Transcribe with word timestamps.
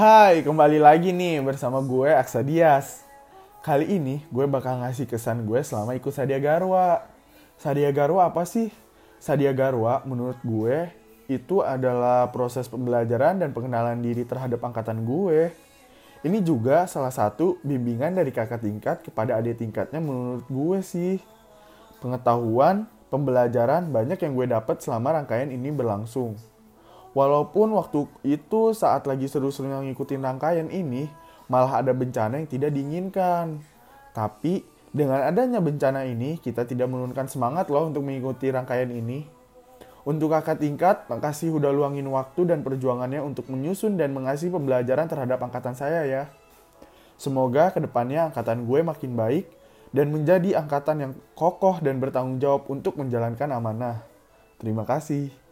Hai, 0.00 0.40
kembali 0.40 0.80
lagi 0.80 1.12
nih 1.12 1.44
bersama 1.44 1.76
gue 1.84 2.08
Aksa 2.08 2.40
Dias. 2.40 3.04
Kali 3.60 4.00
ini 4.00 4.24
gue 4.32 4.48
bakal 4.48 4.80
ngasih 4.80 5.04
kesan 5.04 5.44
gue 5.44 5.60
selama 5.60 5.92
ikut 5.92 6.08
Sadia 6.08 6.40
Garwa. 6.40 7.04
Sadia 7.60 7.92
Garwa 7.92 8.32
apa 8.32 8.48
sih? 8.48 8.72
Sadia 9.20 9.52
Garwa 9.52 10.00
menurut 10.08 10.40
gue 10.40 10.88
itu 11.28 11.60
adalah 11.60 12.32
proses 12.32 12.64
pembelajaran 12.64 13.44
dan 13.44 13.52
pengenalan 13.52 14.00
diri 14.00 14.24
terhadap 14.24 14.64
angkatan 14.64 15.04
gue. 15.04 15.52
Ini 16.24 16.38
juga 16.48 16.88
salah 16.88 17.12
satu 17.12 17.60
bimbingan 17.60 18.16
dari 18.16 18.32
kakak 18.32 18.64
tingkat 18.64 19.04
kepada 19.04 19.36
adik 19.36 19.60
tingkatnya 19.60 20.00
menurut 20.00 20.48
gue 20.48 20.80
sih. 20.80 21.20
Pengetahuan, 22.00 22.88
pembelajaran 23.12 23.92
banyak 23.92 24.16
yang 24.16 24.32
gue 24.32 24.48
dapat 24.48 24.80
selama 24.80 25.20
rangkaian 25.20 25.52
ini 25.52 25.68
berlangsung. 25.68 26.40
Walaupun 27.10 27.74
waktu 27.74 28.06
itu 28.22 28.70
saat 28.70 29.06
lagi 29.10 29.26
seru-serunya 29.26 29.82
ngikutin 29.82 30.22
rangkaian 30.22 30.70
ini, 30.70 31.10
malah 31.50 31.82
ada 31.82 31.90
bencana 31.90 32.38
yang 32.38 32.46
tidak 32.46 32.70
diinginkan. 32.70 33.58
Tapi 34.14 34.62
dengan 34.94 35.22
adanya 35.26 35.58
bencana 35.58 36.06
ini, 36.06 36.38
kita 36.38 36.62
tidak 36.66 36.86
menurunkan 36.86 37.26
semangat 37.26 37.66
loh 37.66 37.90
untuk 37.90 38.06
mengikuti 38.06 38.50
rangkaian 38.54 38.90
ini. 38.90 39.26
Untuk 40.06 40.32
kakak 40.32 40.62
tingkat, 40.62 41.10
makasih 41.10 41.54
udah 41.60 41.74
luangin 41.74 42.08
waktu 42.08 42.48
dan 42.48 42.64
perjuangannya 42.64 43.20
untuk 43.20 43.50
menyusun 43.52 44.00
dan 44.00 44.16
mengasih 44.16 44.48
pembelajaran 44.48 45.10
terhadap 45.10 45.42
angkatan 45.44 45.76
saya 45.76 46.06
ya. 46.06 46.22
Semoga 47.20 47.68
ke 47.68 47.84
depannya 47.84 48.32
angkatan 48.32 48.64
gue 48.64 48.80
makin 48.80 49.12
baik 49.12 49.44
dan 49.92 50.08
menjadi 50.08 50.62
angkatan 50.64 50.96
yang 51.04 51.12
kokoh 51.36 51.82
dan 51.84 52.00
bertanggung 52.00 52.40
jawab 52.40 52.64
untuk 52.72 52.96
menjalankan 52.96 53.50
amanah. 53.52 54.00
Terima 54.56 54.88
kasih. 54.88 55.49